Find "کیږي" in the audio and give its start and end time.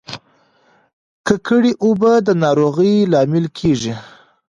3.57-3.93